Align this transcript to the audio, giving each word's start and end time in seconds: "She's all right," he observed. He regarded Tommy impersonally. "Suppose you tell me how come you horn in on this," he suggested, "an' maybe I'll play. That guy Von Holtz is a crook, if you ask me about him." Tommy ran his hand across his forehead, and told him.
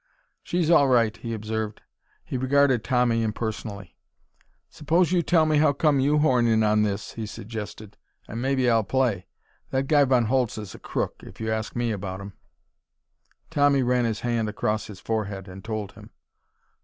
"She's 0.41 0.71
all 0.71 0.87
right," 0.87 1.15
he 1.15 1.31
observed. 1.31 1.83
He 2.25 2.35
regarded 2.35 2.83
Tommy 2.83 3.21
impersonally. 3.21 3.95
"Suppose 4.67 5.11
you 5.11 5.21
tell 5.21 5.45
me 5.45 5.57
how 5.59 5.73
come 5.73 5.99
you 5.99 6.17
horn 6.17 6.47
in 6.47 6.63
on 6.63 6.81
this," 6.81 7.11
he 7.13 7.27
suggested, 7.27 7.97
"an' 8.27 8.41
maybe 8.41 8.67
I'll 8.67 8.83
play. 8.83 9.27
That 9.69 9.85
guy 9.85 10.03
Von 10.05 10.25
Holtz 10.25 10.57
is 10.57 10.73
a 10.73 10.79
crook, 10.79 11.21
if 11.21 11.39
you 11.39 11.51
ask 11.51 11.75
me 11.75 11.91
about 11.91 12.19
him." 12.19 12.33
Tommy 13.51 13.83
ran 13.83 14.05
his 14.05 14.21
hand 14.21 14.49
across 14.49 14.87
his 14.87 14.99
forehead, 14.99 15.47
and 15.47 15.63
told 15.63 15.91
him. 15.91 16.09